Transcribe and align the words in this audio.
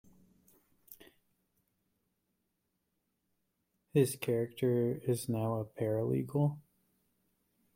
His 3.93 4.15
character 4.15 4.99
is 5.03 5.29
now 5.29 5.57
a 5.57 5.63
paralegal. 5.65 6.57